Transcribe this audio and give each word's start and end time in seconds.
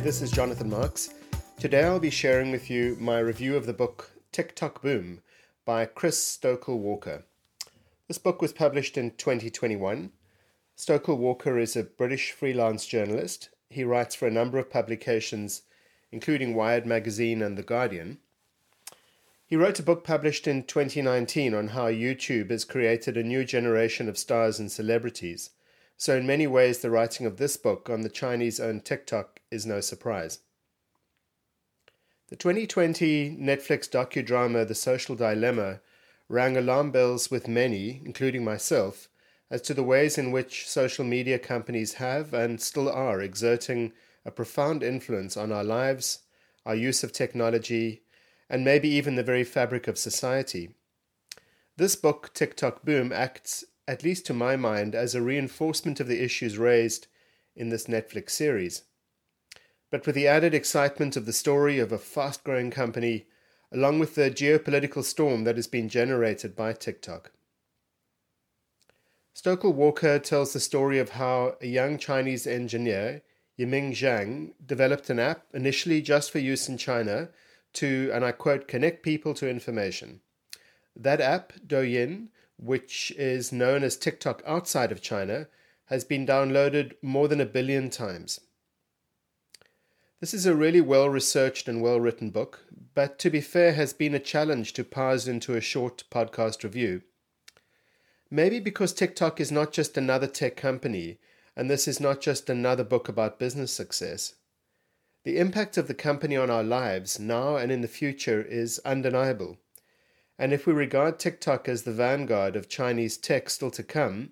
Hi, 0.00 0.04
this 0.04 0.22
is 0.22 0.30
Jonathan 0.30 0.70
Marks. 0.70 1.10
Today 1.58 1.84
I'll 1.84 2.00
be 2.00 2.08
sharing 2.08 2.50
with 2.50 2.70
you 2.70 2.96
my 2.98 3.18
review 3.18 3.54
of 3.54 3.66
the 3.66 3.74
book 3.74 4.12
TikTok 4.32 4.80
Boom 4.80 5.20
by 5.66 5.84
Chris 5.84 6.16
Stokel 6.24 6.78
Walker. 6.78 7.24
This 8.08 8.16
book 8.16 8.40
was 8.40 8.54
published 8.54 8.96
in 8.96 9.10
2021. 9.10 10.10
Stokel 10.74 11.18
Walker 11.18 11.58
is 11.58 11.76
a 11.76 11.82
British 11.82 12.32
freelance 12.32 12.86
journalist. 12.86 13.50
He 13.68 13.84
writes 13.84 14.14
for 14.14 14.26
a 14.26 14.30
number 14.30 14.56
of 14.56 14.70
publications, 14.70 15.64
including 16.10 16.54
Wired 16.54 16.86
Magazine 16.86 17.42
and 17.42 17.58
The 17.58 17.62
Guardian. 17.62 18.20
He 19.44 19.54
wrote 19.54 19.80
a 19.80 19.82
book 19.82 20.02
published 20.02 20.46
in 20.48 20.62
2019 20.62 21.52
on 21.52 21.68
how 21.68 21.88
YouTube 21.88 22.48
has 22.48 22.64
created 22.64 23.18
a 23.18 23.22
new 23.22 23.44
generation 23.44 24.08
of 24.08 24.16
stars 24.16 24.58
and 24.58 24.72
celebrities 24.72 25.50
so, 26.00 26.16
in 26.16 26.26
many 26.26 26.46
ways, 26.46 26.78
the 26.78 26.88
writing 26.88 27.26
of 27.26 27.36
this 27.36 27.58
book 27.58 27.90
on 27.90 28.00
the 28.00 28.08
Chinese 28.08 28.58
owned 28.58 28.86
TikTok 28.86 29.38
is 29.50 29.66
no 29.66 29.82
surprise. 29.82 30.38
The 32.28 32.36
2020 32.36 33.36
Netflix 33.38 33.86
docudrama 33.86 34.66
The 34.66 34.74
Social 34.74 35.14
Dilemma 35.14 35.80
rang 36.26 36.56
alarm 36.56 36.90
bells 36.90 37.30
with 37.30 37.46
many, 37.46 38.00
including 38.02 38.42
myself, 38.42 39.08
as 39.50 39.60
to 39.60 39.74
the 39.74 39.82
ways 39.82 40.16
in 40.16 40.32
which 40.32 40.66
social 40.66 41.04
media 41.04 41.38
companies 41.38 41.92
have 41.94 42.32
and 42.32 42.62
still 42.62 42.88
are 42.88 43.20
exerting 43.20 43.92
a 44.24 44.30
profound 44.30 44.82
influence 44.82 45.36
on 45.36 45.52
our 45.52 45.64
lives, 45.64 46.20
our 46.64 46.74
use 46.74 47.04
of 47.04 47.12
technology, 47.12 48.04
and 48.48 48.64
maybe 48.64 48.88
even 48.88 49.16
the 49.16 49.22
very 49.22 49.44
fabric 49.44 49.86
of 49.86 49.98
society. 49.98 50.70
This 51.76 51.94
book, 51.94 52.30
TikTok 52.32 52.86
Boom, 52.86 53.12
acts 53.12 53.64
at 53.90 54.04
least 54.04 54.24
to 54.24 54.32
my 54.32 54.54
mind, 54.54 54.94
as 54.94 55.16
a 55.16 55.20
reinforcement 55.20 55.98
of 55.98 56.06
the 56.06 56.22
issues 56.22 56.56
raised 56.56 57.08
in 57.56 57.70
this 57.70 57.88
Netflix 57.88 58.30
series. 58.30 58.84
But 59.90 60.06
with 60.06 60.14
the 60.14 60.28
added 60.28 60.54
excitement 60.54 61.16
of 61.16 61.26
the 61.26 61.32
story 61.32 61.80
of 61.80 61.90
a 61.90 61.98
fast 61.98 62.44
growing 62.44 62.70
company, 62.70 63.26
along 63.72 63.98
with 63.98 64.14
the 64.14 64.30
geopolitical 64.30 65.02
storm 65.02 65.42
that 65.42 65.56
has 65.56 65.66
been 65.66 65.88
generated 65.88 66.54
by 66.54 66.72
TikTok. 66.72 67.32
Stokel 69.34 69.74
Walker 69.74 70.20
tells 70.20 70.52
the 70.52 70.60
story 70.60 71.00
of 71.00 71.10
how 71.10 71.56
a 71.60 71.66
young 71.66 71.98
Chinese 71.98 72.46
engineer, 72.46 73.22
Yiming 73.58 73.90
Zhang, 73.90 74.52
developed 74.64 75.10
an 75.10 75.18
app 75.18 75.46
initially 75.52 76.00
just 76.00 76.30
for 76.30 76.38
use 76.38 76.68
in 76.68 76.78
China 76.78 77.30
to, 77.72 78.08
and 78.14 78.24
I 78.24 78.30
quote, 78.30 78.68
connect 78.68 79.02
people 79.02 79.34
to 79.34 79.50
information. 79.50 80.20
That 80.94 81.20
app, 81.20 81.54
Douyin, 81.66 82.28
which 82.62 83.10
is 83.16 83.52
known 83.52 83.82
as 83.82 83.96
TikTok 83.96 84.42
outside 84.46 84.92
of 84.92 85.00
China, 85.00 85.48
has 85.86 86.04
been 86.04 86.26
downloaded 86.26 86.92
more 87.02 87.26
than 87.26 87.40
a 87.40 87.46
billion 87.46 87.90
times. 87.90 88.40
This 90.20 90.34
is 90.34 90.44
a 90.44 90.54
really 90.54 90.82
well 90.82 91.08
researched 91.08 91.66
and 91.66 91.80
well 91.80 91.98
written 91.98 92.30
book, 92.30 92.66
but 92.94 93.18
to 93.20 93.30
be 93.30 93.40
fair, 93.40 93.72
has 93.72 93.94
been 93.94 94.14
a 94.14 94.18
challenge 94.18 94.74
to 94.74 94.84
parse 94.84 95.26
into 95.26 95.54
a 95.56 95.60
short 95.62 96.04
podcast 96.10 96.62
review. 96.62 97.02
Maybe 98.30 98.60
because 98.60 98.92
TikTok 98.92 99.40
is 99.40 99.50
not 99.50 99.72
just 99.72 99.96
another 99.96 100.26
tech 100.26 100.56
company, 100.56 101.18
and 101.56 101.70
this 101.70 101.88
is 101.88 101.98
not 101.98 102.20
just 102.20 102.50
another 102.50 102.84
book 102.84 103.08
about 103.08 103.38
business 103.38 103.72
success. 103.72 104.34
The 105.24 105.38
impact 105.38 105.76
of 105.76 105.88
the 105.88 105.94
company 105.94 106.36
on 106.36 106.50
our 106.50 106.62
lives 106.62 107.18
now 107.18 107.56
and 107.56 107.72
in 107.72 107.80
the 107.80 107.88
future 107.88 108.42
is 108.42 108.78
undeniable. 108.84 109.58
And 110.40 110.54
if 110.54 110.66
we 110.66 110.72
regard 110.72 111.18
TikTok 111.18 111.68
as 111.68 111.82
the 111.82 111.92
vanguard 111.92 112.56
of 112.56 112.66
Chinese 112.66 113.18
tech 113.18 113.50
still 113.50 113.70
to 113.72 113.82
come, 113.82 114.30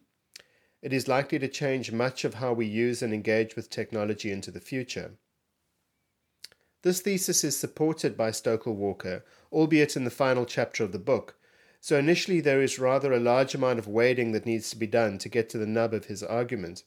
it 0.80 0.90
is 0.90 1.06
likely 1.06 1.38
to 1.38 1.48
change 1.48 1.92
much 1.92 2.24
of 2.24 2.34
how 2.34 2.54
we 2.54 2.64
use 2.64 3.02
and 3.02 3.12
engage 3.12 3.54
with 3.54 3.68
technology 3.68 4.32
into 4.32 4.50
the 4.50 4.58
future. 4.58 5.18
This 6.80 7.02
thesis 7.02 7.44
is 7.44 7.58
supported 7.58 8.16
by 8.16 8.30
Stokel 8.30 8.74
Walker, 8.74 9.22
albeit 9.52 9.96
in 9.96 10.04
the 10.04 10.10
final 10.10 10.46
chapter 10.46 10.82
of 10.82 10.92
the 10.92 10.98
book, 10.98 11.36
so 11.78 11.98
initially 11.98 12.40
there 12.40 12.62
is 12.62 12.78
rather 12.78 13.12
a 13.12 13.20
large 13.20 13.54
amount 13.54 13.78
of 13.78 13.86
wading 13.86 14.32
that 14.32 14.46
needs 14.46 14.70
to 14.70 14.76
be 14.76 14.86
done 14.86 15.18
to 15.18 15.28
get 15.28 15.50
to 15.50 15.58
the 15.58 15.66
nub 15.66 15.92
of 15.92 16.06
his 16.06 16.22
argument. 16.22 16.84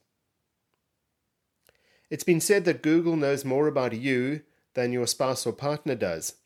It's 2.10 2.24
been 2.24 2.42
said 2.42 2.66
that 2.66 2.82
Google 2.82 3.18
knows 3.18 3.46
more 3.46 3.68
about 3.68 3.94
you 3.94 4.42
than 4.74 4.92
your 4.92 5.06
spouse 5.06 5.46
or 5.46 5.54
partner 5.54 5.94
does. 5.94 6.41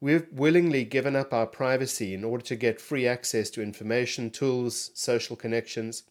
We've 0.00 0.28
willingly 0.30 0.84
given 0.84 1.16
up 1.16 1.32
our 1.32 1.46
privacy 1.46 2.14
in 2.14 2.22
order 2.22 2.44
to 2.44 2.56
get 2.56 2.80
free 2.80 3.06
access 3.06 3.50
to 3.50 3.62
information, 3.62 4.30
tools, 4.30 4.92
social 4.94 5.34
connections. 5.34 6.04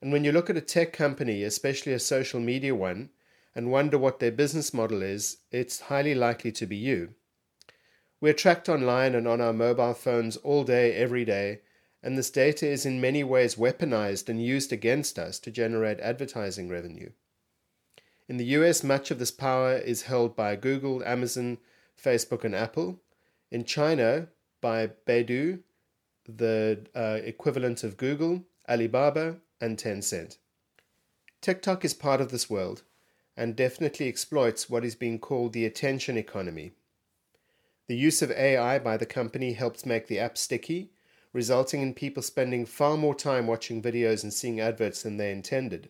And 0.00 0.10
when 0.10 0.24
you 0.24 0.32
look 0.32 0.50
at 0.50 0.56
a 0.56 0.60
tech 0.60 0.92
company, 0.92 1.44
especially 1.44 1.92
a 1.92 2.00
social 2.00 2.40
media 2.40 2.74
one, 2.74 3.10
and 3.54 3.70
wonder 3.70 3.98
what 3.98 4.18
their 4.18 4.32
business 4.32 4.74
model 4.74 5.00
is, 5.00 5.38
it's 5.52 5.82
highly 5.82 6.14
likely 6.14 6.50
to 6.52 6.66
be 6.66 6.76
you. 6.76 7.14
We're 8.20 8.32
tracked 8.32 8.68
online 8.68 9.14
and 9.14 9.28
on 9.28 9.40
our 9.40 9.52
mobile 9.52 9.94
phones 9.94 10.36
all 10.38 10.64
day, 10.64 10.94
every 10.94 11.24
day, 11.24 11.60
and 12.02 12.18
this 12.18 12.30
data 12.30 12.68
is 12.68 12.84
in 12.84 13.00
many 13.00 13.22
ways 13.22 13.54
weaponized 13.54 14.28
and 14.28 14.42
used 14.42 14.72
against 14.72 15.20
us 15.20 15.38
to 15.40 15.52
generate 15.52 16.00
advertising 16.00 16.68
revenue. 16.68 17.10
In 18.28 18.38
the 18.38 18.44
US, 18.56 18.82
much 18.82 19.12
of 19.12 19.20
this 19.20 19.30
power 19.30 19.76
is 19.76 20.02
held 20.02 20.34
by 20.34 20.56
Google, 20.56 21.04
Amazon, 21.04 21.58
Facebook 22.00 22.44
and 22.44 22.54
Apple. 22.54 23.00
In 23.50 23.64
China, 23.64 24.28
by 24.60 24.90
Baidu, 25.06 25.60
the 26.26 26.86
uh, 26.94 27.18
equivalent 27.24 27.84
of 27.84 27.96
Google, 27.96 28.44
Alibaba, 28.68 29.36
and 29.60 29.76
Tencent. 29.76 30.38
TikTok 31.40 31.84
is 31.84 31.94
part 31.94 32.20
of 32.20 32.30
this 32.30 32.48
world 32.48 32.82
and 33.36 33.56
definitely 33.56 34.08
exploits 34.08 34.68
what 34.68 34.84
is 34.84 34.94
being 34.94 35.18
called 35.18 35.52
the 35.52 35.64
attention 35.64 36.16
economy. 36.16 36.72
The 37.88 37.96
use 37.96 38.22
of 38.22 38.30
AI 38.30 38.78
by 38.78 38.96
the 38.96 39.06
company 39.06 39.54
helps 39.54 39.86
make 39.86 40.06
the 40.06 40.18
app 40.18 40.38
sticky, 40.38 40.92
resulting 41.32 41.82
in 41.82 41.94
people 41.94 42.22
spending 42.22 42.66
far 42.66 42.96
more 42.96 43.14
time 43.14 43.46
watching 43.46 43.82
videos 43.82 44.22
and 44.22 44.32
seeing 44.32 44.60
adverts 44.60 45.02
than 45.02 45.16
they 45.16 45.32
intended. 45.32 45.88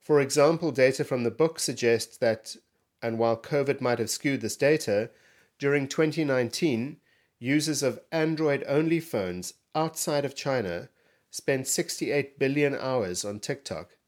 For 0.00 0.20
example, 0.20 0.72
data 0.72 1.04
from 1.04 1.24
the 1.24 1.30
book 1.30 1.58
suggests 1.58 2.16
that 2.18 2.56
and 3.04 3.18
while 3.18 3.36
COVID 3.36 3.82
might 3.82 3.98
have 3.98 4.08
skewed 4.08 4.40
this 4.40 4.56
data, 4.56 5.10
during 5.58 5.88
2019, 5.88 6.96
users 7.38 7.82
of 7.82 8.00
Android 8.10 8.64
only 8.66 8.98
phones 8.98 9.52
outside 9.74 10.24
of 10.24 10.34
China 10.34 10.88
spent 11.30 11.66
68 11.66 12.38
billion 12.38 12.74
hours 12.74 13.22
on 13.22 13.40
TikTok. 13.40 13.98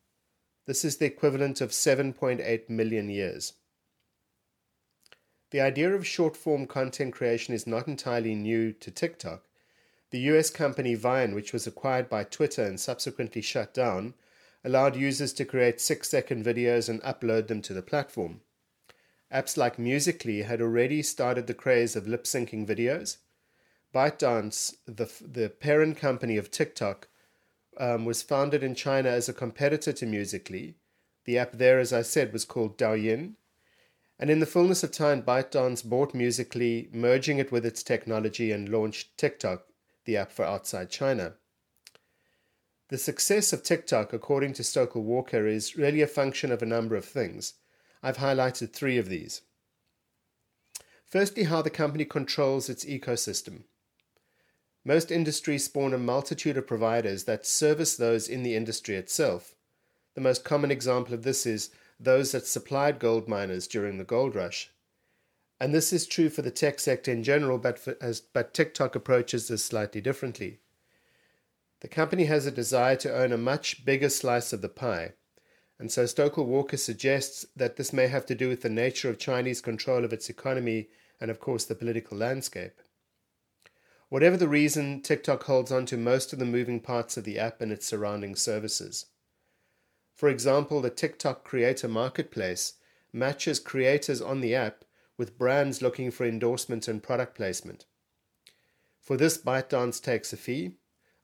This 0.65 0.83
is 0.83 0.97
the 0.97 1.05
equivalent 1.05 1.61
of 1.61 1.73
7.8 1.73 2.71
million 2.71 3.11
years. 3.11 3.53
The 5.51 5.61
idea 5.61 5.95
of 5.95 6.07
short 6.07 6.35
form 6.35 6.67
content 6.67 7.13
creation 7.13 7.53
is 7.53 7.67
not 7.67 7.87
entirely 7.87 8.35
new 8.35 8.73
to 8.73 8.91
TikTok. 8.91 9.45
The 10.11 10.21
US 10.21 10.49
company 10.49 10.95
Vine, 10.95 11.35
which 11.35 11.53
was 11.53 11.67
acquired 11.67 12.09
by 12.09 12.25
Twitter 12.25 12.65
and 12.65 12.81
subsequently 12.81 13.43
shut 13.43 13.75
down, 13.75 14.15
allowed 14.65 14.97
users 14.97 15.35
to 15.35 15.45
create 15.45 15.83
six 15.83 16.09
second 16.09 16.47
videos 16.47 16.89
and 16.89 17.03
upload 17.03 17.49
them 17.49 17.61
to 17.61 17.75
the 17.75 17.83
platform. 17.83 18.41
Apps 19.33 19.57
like 19.57 19.79
Musical.ly 19.79 20.43
had 20.43 20.61
already 20.61 21.03
started 21.03 21.47
the 21.47 21.55
craze 21.55 21.97
of 21.97 22.07
lip 22.07 22.25
syncing 22.25 22.67
videos. 22.67 23.17
ByteDance, 23.93 24.77
the, 24.87 25.11
the 25.21 25.49
parent 25.49 25.97
company 25.97 26.37
of 26.37 26.51
TikTok, 26.51 27.09
um, 27.79 28.05
was 28.05 28.23
founded 28.23 28.63
in 28.63 28.75
China 28.75 29.09
as 29.09 29.29
a 29.29 29.35
competitor 29.35 29.93
to 29.93 30.07
Musical.ly. 30.07 30.75
The 31.25 31.39
app 31.39 31.53
there, 31.53 31.81
as 31.81 31.93
I 31.93 32.03
said, 32.03 32.33
was 32.33 32.45
called 32.45 32.79
Douyin. 32.79 33.35
And 34.19 34.31
in 34.31 34.39
the 34.39 34.47
fullness 34.47 34.85
of 34.85 34.93
time, 34.93 35.23
ByteDance 35.23 35.85
bought 35.85 36.15
Musical.ly, 36.15 36.89
merging 36.93 37.39
it 37.39 37.51
with 37.51 37.67
its 37.67 37.83
technology, 37.83 38.53
and 38.53 38.69
launched 38.69 39.19
TikTok, 39.19 39.65
the 40.05 40.17
app 40.17 40.31
for 40.31 40.45
outside 40.45 40.89
China. 40.89 41.35
The 42.89 42.99
success 42.99 43.53
of 43.53 43.65
TikTok, 43.65 44.13
according 44.13 44.53
to 44.55 44.63
Stokel 44.63 45.03
Walker, 45.03 45.49
is 45.49 45.77
really 45.77 46.01
a 46.01 46.07
function 46.07 46.53
of 46.53 46.63
a 46.63 46.67
number 46.67 46.95
of 46.95 47.05
things. 47.05 47.55
I've 48.03 48.19
highlighted 48.19 48.73
three 48.73 48.99
of 48.99 49.09
these. 49.09 49.43
Firstly, 51.07 51.45
how 51.45 51.63
the 51.63 51.71
company 51.71 52.05
controls 52.05 52.69
its 52.69 52.85
ecosystem. 52.85 53.63
Most 54.85 55.11
industries 55.11 55.65
spawn 55.65 55.93
a 55.95 55.99
multitude 55.99 56.57
of 56.57 56.67
providers 56.67 57.25
that 57.25 57.47
service 57.47 57.97
those 57.97 58.29
in 58.29 58.43
the 58.43 58.55
industry 58.55 58.97
itself. 58.97 59.55
The 60.15 60.21
most 60.21 60.45
common 60.45 60.71
example 60.71 61.15
of 61.15 61.23
this 61.23 61.45
is 61.47 61.71
those 61.99 62.33
that 62.33 62.47
supplied 62.47 62.99
gold 62.99 63.29
miners 63.29 63.67
during 63.67 63.99
the 63.99 64.05
gold 64.05 64.35
rush. 64.35 64.71
And 65.61 65.75
this 65.75 65.93
is 65.93 66.07
true 66.07 66.29
for 66.29 66.43
the 66.43 66.51
tech 66.51 66.79
sector 66.81 67.11
in 67.11 67.23
general, 67.23 67.59
but, 67.59 67.79
for, 67.79 67.97
as, 68.01 68.21
but 68.21 68.53
TikTok 68.53 68.95
approaches 68.95 69.49
this 69.49 69.65
slightly 69.65 70.01
differently. 70.01 70.61
The 71.81 71.89
company 71.89 72.25
has 72.25 72.47
a 72.47 72.51
desire 72.51 72.97
to 72.97 73.15
own 73.15 73.33
a 73.33 73.39
much 73.39 73.85
bigger 73.85 74.09
slice 74.09 74.53
of 74.53 74.63
the 74.63 74.69
pie. 74.69 75.13
And 75.79 75.93
so 75.93 76.05
Stokel 76.05 76.47
Walker 76.47 76.77
suggests 76.77 77.45
that 77.55 77.77
this 77.77 77.93
may 77.93 78.07
have 78.07 78.25
to 78.27 78.35
do 78.35 78.49
with 78.49 78.63
the 78.63 78.71
nature 78.71 79.11
of 79.11 79.19
Chinese 79.19 79.61
control 79.61 80.05
of 80.05 80.13
its 80.13 80.31
economy 80.31 80.89
and, 81.21 81.31
of 81.31 81.39
course, 81.39 81.65
the 81.65 81.75
political 81.75 82.17
landscape. 82.17 82.81
Whatever 84.09 84.37
the 84.37 84.49
reason, 84.49 85.03
TikTok 85.03 85.43
holds 85.45 85.73
on 85.73 85.85
to 85.87 85.97
most 85.97 86.33
of 86.33 86.39
the 86.39 86.45
moving 86.45 86.81
parts 86.81 87.17
of 87.17 87.25
the 87.25 87.39
app 87.39 87.61
and 87.61 87.73
its 87.73 87.87
surrounding 87.87 88.37
services. 88.37 89.07
For 90.15 90.29
example, 90.29 90.81
the 90.81 90.91
TikTok 90.91 91.45
Creator 91.45 91.89
Marketplace 91.89 92.75
matches 93.13 93.59
creators 93.59 94.23
on 94.23 94.41
the 94.41 94.55
app 94.55 94.85
with 95.19 95.39
brands 95.39 95.83
looking 95.83 96.11
for 96.11 96.25
endorsement 96.25 96.89
and 96.89 97.03
product 97.03 97.35
placement. 97.35 97.85
For 99.01 99.17
this, 99.17 99.39
ByteDance 99.39 100.03
takes 100.03 100.33
a 100.33 100.37
fee, 100.37 100.73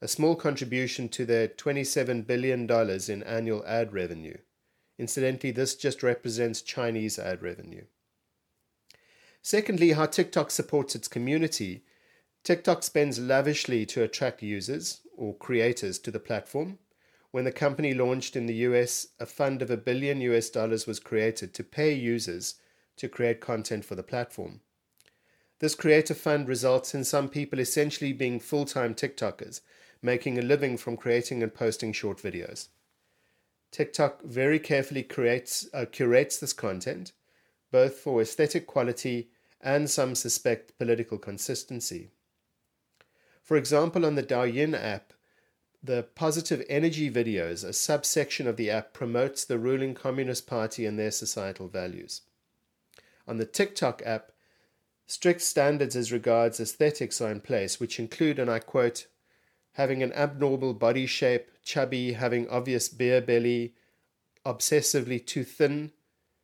a 0.03 0.09
small 0.09 0.35
contribution 0.35 1.09
to 1.09 1.25
their 1.25 1.47
$27 1.47 2.27
billion 2.27 2.69
in 3.09 3.23
annual 3.23 3.65
ad 3.65 3.93
revenue. 3.93 4.37
Incidentally, 4.99 5.53
this 5.53 5.77
just 5.77 6.03
represents 6.03 6.61
Chinese 6.61 7.21
ad 7.21 7.41
revenue. 7.41 7.85
Secondly, 9.43 9.93
how 9.93 10.07
TikTok 10.07 10.51
supports 10.51 10.97
its 10.97 11.07
community. 11.07 11.85
TikTok 12.43 12.83
spends 12.83 13.21
lavishly 13.21 13.87
to 13.87 14.03
attract 14.03 14.43
users 14.43 15.03
or 15.17 15.37
creators 15.37 16.01
to 16.01 16.11
the 16.11 16.19
platform. 16.19 16.79
When 17.31 17.45
the 17.45 17.53
company 17.53 17.95
launched 17.95 18.35
in 18.35 18.47
the 18.47 18.67
US, 18.67 19.07
a 19.21 19.27
fund 19.27 19.63
of 19.63 19.71
a 19.71 19.77
billion 19.77 20.21
US 20.23 20.51
dollars 20.51 20.85
was 20.85 20.99
created 20.99 21.55
to 21.55 21.63
pay 21.63 21.93
users 21.93 22.57
to 22.97 23.09
create 23.09 23.41
content 23.41 23.85
for 23.85 23.95
the 23.95 24.03
platform. 24.03 24.63
This 25.61 25.77
creator 25.77 26.15
fund 26.15 26.49
results 26.49 26.93
in 26.93 27.05
some 27.05 27.29
people 27.29 27.61
essentially 27.61 28.13
being 28.13 28.41
full 28.41 28.65
time 28.65 28.97
TikTokers, 28.97 29.61
making 30.03 30.39
a 30.39 30.43
living 30.43 30.77
from 30.77 30.97
creating 30.97 31.43
and 31.43 31.55
posting 31.55 31.93
short 31.93 32.19
videos. 32.19 32.69
TikTok 33.71 34.23
very 34.23 34.59
carefully 34.59 35.03
creates, 35.03 35.69
uh, 35.73 35.87
curates 35.91 36.39
this 36.39 36.53
content, 36.53 37.13
both 37.71 37.95
for 37.95 38.21
aesthetic 38.21 38.67
quality 38.67 39.31
and 39.61 39.89
some 39.89 40.15
suspect 40.15 40.77
political 40.77 41.17
consistency. 41.17 42.11
For 43.43 43.57
example, 43.57 44.05
on 44.05 44.15
the 44.15 44.23
Douyin 44.23 44.75
app, 44.75 45.13
the 45.83 46.03
positive 46.15 46.65
energy 46.69 47.11
videos, 47.11 47.65
a 47.65 47.73
subsection 47.73 48.47
of 48.47 48.57
the 48.57 48.71
app, 48.71 48.93
promotes 48.93 49.45
the 49.45 49.59
ruling 49.59 49.95
Communist 49.95 50.47
Party 50.47 50.87
and 50.87 50.99
their 50.99 51.11
societal 51.11 51.69
values. 51.69 52.23
On 53.27 53.39
the 53.39 53.47
TikTok 53.47 54.03
app, 54.05 54.33
strict 55.07 55.41
standards 55.41 55.97
as 55.97 56.13
regards 56.13 56.61
aesthetics 56.61 57.21
are 57.21 57.33
in 57.33 57.41
place, 57.41 57.81
which 57.81 57.99
include, 57.99 58.39
and 58.39 58.51
I 58.51 58.59
quote, 58.59 59.07
having 59.73 60.03
an 60.03 60.13
abnormal 60.13 60.75
body 60.75 61.07
shape, 61.07 61.49
chubby, 61.63 62.13
having 62.13 62.49
obvious 62.49 62.89
beer 62.89 63.21
belly, 63.21 63.75
obsessively 64.45 65.25
too 65.25 65.45
thin, 65.45 65.93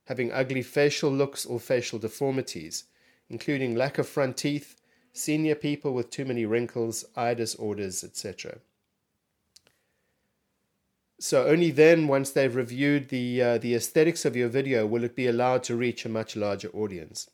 having 0.07 0.33
ugly 0.33 0.63
facial 0.63 1.11
looks 1.11 1.45
or 1.45 1.61
facial 1.61 1.99
deformities, 1.99 2.85
including 3.29 3.75
lack 3.75 3.99
of 3.99 4.09
front 4.09 4.37
teeth, 4.37 4.81
senior 5.13 5.55
people 5.55 5.93
with 5.93 6.11
too 6.11 6.25
many 6.25 6.47
wrinkles, 6.47 7.05
eye 7.17 7.35
disorders, 7.35 8.03
etc. 8.03 8.59
So 11.21 11.47
only 11.47 11.71
then, 11.71 12.07
once 12.07 12.31
they've 12.31 12.55
reviewed 12.55 13.09
the 13.09 13.43
uh, 13.43 13.59
the 13.59 13.75
aesthetics 13.75 14.25
of 14.25 14.37
your 14.37 14.49
video, 14.49 14.87
will 14.87 15.03
it 15.03 15.17
be 15.17 15.27
allowed 15.27 15.65
to 15.65 15.77
reach 15.77 16.05
a 16.05 16.09
much 16.09 16.37
larger 16.37 16.69
audience. 16.69 17.29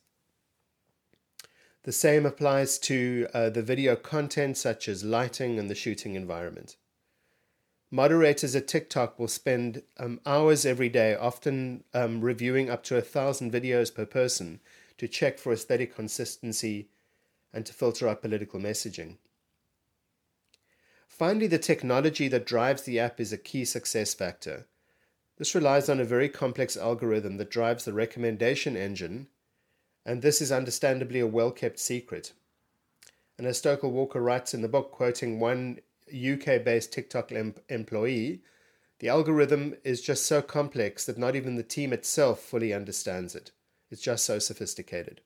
The 1.85 1.91
same 1.91 2.25
applies 2.25 2.79
to 2.79 3.27
uh, 3.31 3.51
the 3.51 3.61
video 3.61 3.95
content, 3.95 4.57
such 4.57 4.89
as 4.89 5.03
lighting 5.03 5.59
and 5.59 5.69
the 5.69 5.75
shooting 5.75 6.15
environment. 6.15 6.77
Moderators 7.91 8.55
at 8.55 8.67
TikTok 8.67 9.19
will 9.19 9.27
spend 9.27 9.83
um, 9.99 10.19
hours 10.25 10.65
every 10.65 10.89
day, 10.89 11.13
often 11.13 11.83
um, 11.93 12.21
reviewing 12.21 12.71
up 12.71 12.81
to 12.85 12.97
a 12.97 13.01
thousand 13.01 13.53
videos 13.53 13.93
per 13.93 14.07
person 14.07 14.61
to 14.97 15.07
check 15.07 15.37
for 15.37 15.53
aesthetic 15.53 15.95
consistency 15.95 16.89
and 17.53 17.67
to 17.67 17.73
filter 17.73 18.07
out 18.07 18.23
political 18.23 18.59
messaging. 18.59 19.17
Finally, 21.07 21.45
the 21.45 21.59
technology 21.59 22.27
that 22.27 22.47
drives 22.47 22.81
the 22.81 22.99
app 22.99 23.19
is 23.19 23.31
a 23.31 23.37
key 23.37 23.63
success 23.63 24.15
factor. 24.15 24.65
This 25.37 25.53
relies 25.53 25.87
on 25.87 25.99
a 25.99 26.03
very 26.03 26.29
complex 26.29 26.75
algorithm 26.75 27.37
that 27.37 27.51
drives 27.51 27.85
the 27.85 27.93
recommendation 27.93 28.75
engine, 28.75 29.27
and 30.05 30.21
this 30.21 30.41
is 30.41 30.51
understandably 30.51 31.19
a 31.19 31.27
well 31.27 31.51
kept 31.51 31.79
secret. 31.79 32.33
And 33.37 33.47
as 33.47 33.57
Stokel 33.61 33.91
Walker 33.91 34.21
writes 34.21 34.53
in 34.53 34.61
the 34.61 34.69
book, 34.69 34.91
quoting 34.91 35.39
one 35.39 35.79
UK 36.09 36.63
based 36.63 36.93
TikTok 36.93 37.31
em- 37.31 37.55
employee, 37.67 38.41
the 38.99 39.09
algorithm 39.09 39.75
is 39.83 40.01
just 40.01 40.25
so 40.25 40.41
complex 40.41 41.05
that 41.05 41.17
not 41.17 41.35
even 41.35 41.55
the 41.55 41.63
team 41.63 41.91
itself 41.91 42.39
fully 42.39 42.73
understands 42.73 43.35
it. 43.35 43.51
It's 43.91 44.01
just 44.01 44.25
so 44.25 44.39
sophisticated. 44.39 45.21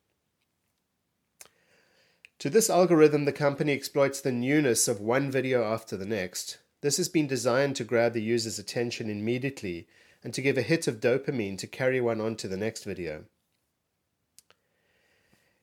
To 2.39 2.49
this 2.49 2.69
algorithm, 2.69 3.25
the 3.25 3.33
company 3.33 3.73
exploits 3.73 4.21
the 4.21 4.31
newness 4.31 4.87
of 4.87 5.01
one 5.01 5.29
video 5.29 5.63
after 5.63 5.97
the 5.97 6.05
next. 6.05 6.57
This 6.81 6.97
has 6.97 7.09
been 7.09 7.27
designed 7.27 7.75
to 7.75 7.83
grab 7.83 8.13
the 8.13 8.21
user's 8.21 8.57
attention 8.57 9.09
immediately 9.09 9.87
and 10.23 10.33
to 10.33 10.41
give 10.41 10.57
a 10.57 10.61
hit 10.61 10.87
of 10.87 11.01
dopamine 11.01 11.57
to 11.57 11.67
carry 11.67 11.99
one 11.99 12.21
on 12.21 12.37
to 12.37 12.47
the 12.47 12.57
next 12.57 12.85
video. 12.85 13.25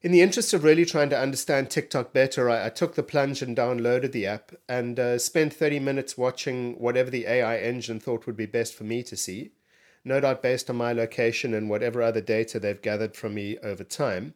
In 0.06 0.12
the 0.12 0.22
interest 0.22 0.54
of 0.54 0.62
really 0.62 0.84
trying 0.84 1.10
to 1.10 1.18
understand 1.18 1.68
TikTok 1.68 2.12
better, 2.12 2.48
I, 2.48 2.66
I 2.66 2.68
took 2.68 2.94
the 2.94 3.02
plunge 3.02 3.42
and 3.42 3.56
downloaded 3.56 4.12
the 4.12 4.24
app 4.24 4.52
and 4.68 5.00
uh, 5.00 5.18
spent 5.18 5.52
30 5.52 5.80
minutes 5.80 6.16
watching 6.16 6.78
whatever 6.78 7.10
the 7.10 7.26
AI 7.26 7.58
engine 7.58 7.98
thought 7.98 8.24
would 8.24 8.36
be 8.36 8.46
best 8.46 8.72
for 8.74 8.84
me 8.84 9.02
to 9.02 9.16
see, 9.16 9.50
no 10.04 10.20
doubt 10.20 10.42
based 10.42 10.70
on 10.70 10.76
my 10.76 10.92
location 10.92 11.52
and 11.52 11.68
whatever 11.68 12.02
other 12.02 12.20
data 12.20 12.60
they've 12.60 12.80
gathered 12.80 13.16
from 13.16 13.34
me 13.34 13.58
over 13.64 13.82
time. 13.82 14.34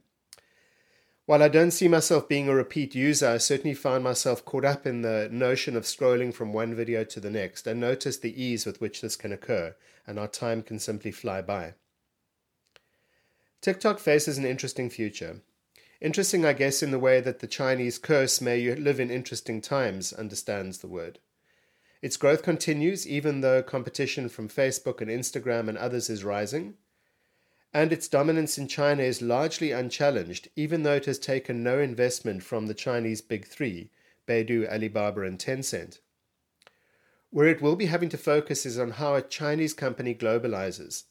While 1.26 1.40
I 1.40 1.46
don't 1.46 1.70
see 1.70 1.86
myself 1.86 2.28
being 2.28 2.48
a 2.48 2.54
repeat 2.56 2.96
user, 2.96 3.28
I 3.28 3.36
certainly 3.36 3.74
found 3.74 4.02
myself 4.02 4.44
caught 4.44 4.64
up 4.64 4.88
in 4.88 5.02
the 5.02 5.28
notion 5.30 5.76
of 5.76 5.84
scrolling 5.84 6.34
from 6.34 6.52
one 6.52 6.74
video 6.74 7.04
to 7.04 7.20
the 7.20 7.30
next 7.30 7.68
and 7.68 7.78
noticed 7.78 8.22
the 8.22 8.42
ease 8.42 8.66
with 8.66 8.80
which 8.80 9.02
this 9.02 9.14
can 9.14 9.30
occur, 9.30 9.76
and 10.04 10.18
our 10.18 10.26
time 10.26 10.64
can 10.64 10.80
simply 10.80 11.12
fly 11.12 11.40
by. 11.40 11.74
TikTok 13.60 14.00
faces 14.00 14.36
an 14.36 14.44
interesting 14.44 14.90
future. 14.90 15.42
Interesting, 16.00 16.44
I 16.46 16.52
guess, 16.52 16.82
in 16.82 16.90
the 16.90 16.98
way 16.98 17.20
that 17.20 17.40
the 17.40 17.46
Chinese 17.46 17.98
curse 17.98 18.40
may 18.40 18.58
you 18.58 18.74
live 18.74 19.00
in 19.00 19.10
interesting 19.10 19.60
times 19.60 20.12
understands 20.12 20.78
the 20.78 20.88
word. 20.88 21.18
Its 22.00 22.16
growth 22.16 22.42
continues 22.42 23.06
even 23.06 23.40
though 23.40 23.62
competition 23.62 24.28
from 24.28 24.48
Facebook 24.48 25.00
and 25.00 25.10
Instagram 25.10 25.68
and 25.68 25.76
others 25.76 26.08
is 26.08 26.24
rising 26.24 26.74
and 27.72 27.92
its 27.92 28.08
dominance 28.08 28.58
in 28.58 28.66
China 28.66 29.02
is 29.02 29.22
largely 29.22 29.70
unchallenged, 29.70 30.48
even 30.56 30.82
though 30.82 30.94
it 30.94 31.04
has 31.04 31.18
taken 31.18 31.62
no 31.62 31.78
investment 31.78 32.42
from 32.42 32.66
the 32.66 32.74
Chinese 32.74 33.20
big 33.20 33.46
three, 33.46 33.90
Baidu, 34.26 34.68
Alibaba, 34.68 35.22
and 35.22 35.38
Tencent. 35.38 36.00
Where 37.30 37.46
it 37.46 37.62
will 37.62 37.76
be 37.76 37.86
having 37.86 38.08
to 38.08 38.18
focus 38.18 38.66
is 38.66 38.78
on 38.78 38.92
how 38.92 39.14
a 39.14 39.22
Chinese 39.22 39.72
company 39.72 40.14
globalizes. 40.16 41.04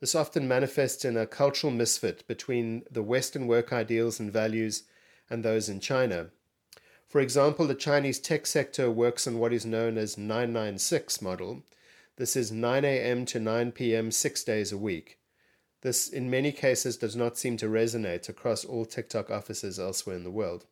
This 0.00 0.14
often 0.14 0.46
manifests 0.46 1.04
in 1.04 1.16
a 1.16 1.26
cultural 1.26 1.72
misfit 1.72 2.26
between 2.26 2.84
the 2.90 3.02
Western 3.02 3.46
work 3.46 3.72
ideals 3.72 4.20
and 4.20 4.30
values 4.30 4.82
and 5.30 5.42
those 5.42 5.68
in 5.68 5.80
China. 5.80 6.30
For 7.08 7.20
example, 7.20 7.66
the 7.66 7.74
Chinese 7.74 8.18
tech 8.18 8.46
sector 8.46 8.90
works 8.90 9.26
on 9.26 9.38
what 9.38 9.52
is 9.52 9.64
known 9.64 9.96
as 9.96 10.18
996 10.18 11.22
model. 11.22 11.62
This 12.16 12.36
is 12.36 12.52
9 12.52 12.84
a.m. 12.84 13.24
to 13.26 13.40
9 13.40 13.72
p.m. 13.72 14.10
six 14.10 14.44
days 14.44 14.72
a 14.72 14.78
week. 14.78 15.18
This, 15.82 16.08
in 16.08 16.30
many 16.30 16.52
cases, 16.52 16.96
does 16.96 17.14
not 17.14 17.38
seem 17.38 17.56
to 17.58 17.68
resonate 17.68 18.28
across 18.28 18.64
all 18.64 18.84
TikTok 18.84 19.30
offices 19.30 19.78
elsewhere 19.78 20.16
in 20.16 20.24
the 20.24 20.30
world. 20.30 20.66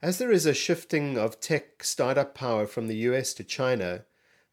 As 0.00 0.18
there 0.18 0.30
is 0.30 0.46
a 0.46 0.54
shifting 0.54 1.18
of 1.18 1.40
tech 1.40 1.82
startup 1.82 2.34
power 2.34 2.66
from 2.66 2.86
the 2.86 2.96
US 2.96 3.34
to 3.34 3.42
China, 3.42 4.04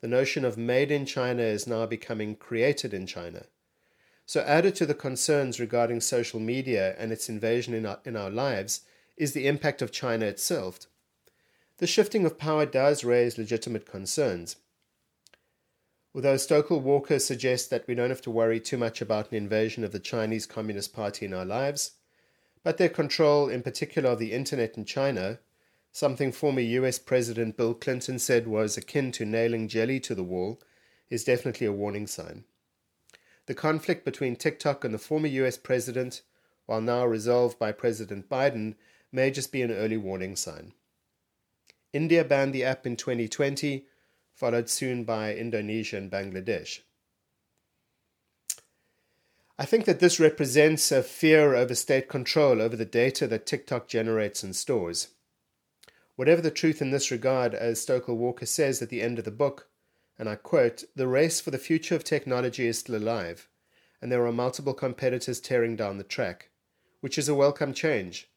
the 0.01 0.07
notion 0.07 0.45
of 0.45 0.57
made 0.57 0.91
in 0.91 1.05
China 1.05 1.41
is 1.41 1.67
now 1.67 1.85
becoming 1.85 2.35
created 2.35 2.93
in 2.93 3.07
China. 3.07 3.45
So, 4.25 4.41
added 4.41 4.75
to 4.75 4.85
the 4.85 4.95
concerns 4.95 5.59
regarding 5.59 6.01
social 6.01 6.39
media 6.39 6.95
and 6.97 7.11
its 7.11 7.29
invasion 7.29 7.73
in 7.73 7.85
our, 7.85 7.99
in 8.05 8.15
our 8.15 8.29
lives, 8.29 8.81
is 9.17 9.33
the 9.33 9.47
impact 9.47 9.81
of 9.81 9.91
China 9.91 10.25
itself. 10.25 10.79
The 11.77 11.87
shifting 11.87 12.25
of 12.25 12.37
power 12.37 12.65
does 12.65 13.03
raise 13.03 13.37
legitimate 13.37 13.85
concerns. 13.85 14.57
Although 16.13 16.37
Stokel 16.37 16.79
Walker 16.79 17.19
suggests 17.19 17.67
that 17.67 17.87
we 17.87 17.93
don't 17.93 18.09
have 18.09 18.21
to 18.21 18.31
worry 18.31 18.59
too 18.59 18.77
much 18.77 19.01
about 19.01 19.31
an 19.31 19.37
invasion 19.37 19.83
of 19.83 19.91
the 19.91 19.99
Chinese 19.99 20.45
Communist 20.45 20.93
Party 20.93 21.25
in 21.25 21.33
our 21.33 21.43
lives, 21.43 21.91
but 22.63 22.77
their 22.77 22.89
control, 22.89 23.49
in 23.49 23.61
particular 23.61 24.11
of 24.11 24.19
the 24.19 24.31
internet 24.31 24.77
in 24.77 24.85
China, 24.85 25.39
something 25.95 26.29
former 26.29 26.59
US 26.59 26.99
President 26.99 27.55
Bill 27.55 27.73
Clinton 27.73 28.19
said 28.19 28.47
was 28.47 28.75
akin 28.75 29.13
to 29.13 29.23
nailing 29.23 29.69
jelly 29.69 29.97
to 30.01 30.13
the 30.13 30.25
wall, 30.25 30.61
is 31.09 31.23
definitely 31.23 31.65
a 31.65 31.71
warning 31.71 32.05
sign. 32.05 32.43
The 33.45 33.55
conflict 33.55 34.03
between 34.03 34.35
TikTok 34.35 34.83
and 34.83 34.93
the 34.93 34.99
former 34.99 35.27
US 35.27 35.55
president, 35.55 36.21
while 36.65 36.81
now 36.81 37.05
resolved 37.05 37.57
by 37.57 37.71
President 37.71 38.27
Biden, 38.27 38.75
may 39.09 39.31
just 39.31 39.53
be 39.53 39.61
an 39.61 39.71
early 39.71 39.95
warning 39.95 40.35
sign. 40.35 40.73
India 41.93 42.25
banned 42.25 42.53
the 42.53 42.65
app 42.65 42.85
in 42.85 42.97
2020 42.97 43.85
followed 44.33 44.69
soon 44.69 45.05
by 45.05 45.33
Indonesia 45.33 45.95
and 45.95 46.11
Bangladesh. 46.11 46.81
I 49.57 49.63
think 49.63 49.85
that 49.85 50.01
this 50.01 50.19
represents 50.19 50.91
a 50.91 51.01
fear 51.01 51.55
over 51.55 51.73
state 51.73 52.09
control 52.09 52.61
over 52.61 52.75
the 52.75 52.83
data 52.83 53.27
that 53.27 53.45
TikTok 53.45 53.87
generates 53.87 54.43
and 54.43 54.53
stores. 54.53 55.14
Whatever 56.15 56.41
the 56.41 56.51
truth 56.51 56.81
in 56.81 56.91
this 56.91 57.11
regard, 57.11 57.53
as 57.53 57.81
Stokel 57.81 58.15
Walker 58.15 58.45
says 58.45 58.81
at 58.81 58.89
the 58.89 59.01
end 59.01 59.19
of 59.19 59.25
the 59.25 59.31
book, 59.31 59.67
and 60.17 60.29
I 60.29 60.35
quote, 60.35 60.85
the 60.95 61.07
race 61.07 61.41
for 61.41 61.51
the 61.51 61.57
future 61.57 61.95
of 61.95 62.03
technology 62.03 62.67
is 62.67 62.79
still 62.79 62.95
alive, 62.95 63.49
and 64.01 64.11
there 64.11 64.25
are 64.25 64.31
multiple 64.31 64.73
competitors 64.73 65.41
tearing 65.41 65.75
down 65.75 65.97
the 65.97 66.05
track, 66.05 66.49
which 67.01 67.17
is 67.17 67.27
a 67.27 67.35
welcome 67.35 67.73
change, 67.73 68.29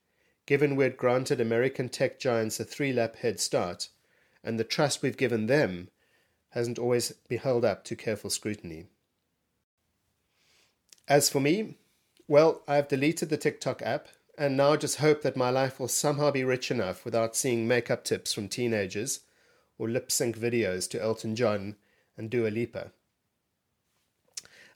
given 0.44 0.75
we 0.75 0.85
had 0.85 0.97
granted 0.97 1.40
American 1.40 1.88
tech 1.88 2.18
giants 2.18 2.58
a 2.58 2.64
three 2.64 2.92
lap 2.92 3.16
head 3.16 3.38
start, 3.38 3.90
and 4.42 4.58
the 4.58 4.64
trust 4.64 5.00
we've 5.00 5.16
given 5.16 5.47
them 5.47 5.88
hasn't 6.50 6.78
always 6.78 7.12
been 7.28 7.38
held 7.38 7.64
up 7.64 7.85
to 7.85 7.94
careful 7.94 8.30
scrutiny. 8.30 8.87
As 11.06 11.28
for 11.28 11.38
me, 11.38 11.76
well, 12.26 12.62
I've 12.66 12.88
deleted 12.88 13.28
the 13.28 13.37
TikTok 13.37 13.82
app 13.82 14.08
and 14.38 14.57
now 14.57 14.76
just 14.76 14.99
hope 14.99 15.23
that 15.23 15.37
my 15.37 15.50
life 15.50 15.80
will 15.80 15.88
somehow 15.88 16.30
be 16.30 16.45
rich 16.45 16.71
enough 16.71 17.04
without 17.04 17.35
seeing 17.35 17.66
makeup 17.66 18.04
tips 18.04 18.33
from 18.33 18.49
teenagers 18.49 19.21
or 19.78 19.88
lip 19.88 20.12
sync 20.12 20.38
videos 20.38 20.88
to 20.90 21.02
Elton 21.02 21.35
John 21.35 21.76
and 22.16 22.30
Dua 22.30 22.49
Lipa. 22.49 22.92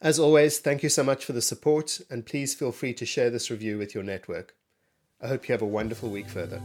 As 0.00 0.18
always, 0.18 0.58
thank 0.58 0.82
you 0.82 0.88
so 0.88 1.04
much 1.04 1.24
for 1.24 1.32
the 1.32 1.40
support, 1.40 2.00
and 2.10 2.26
please 2.26 2.54
feel 2.54 2.72
free 2.72 2.92
to 2.94 3.06
share 3.06 3.30
this 3.30 3.50
review 3.50 3.78
with 3.78 3.94
your 3.94 4.02
network. 4.02 4.56
I 5.20 5.28
hope 5.28 5.48
you 5.48 5.52
have 5.52 5.62
a 5.62 5.66
wonderful 5.66 6.10
week 6.10 6.28
further. 6.28 6.60